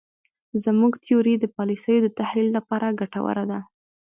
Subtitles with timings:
[0.65, 3.59] زموږ تیوري د پالیسیو د تحلیل لپاره ګټوره ده.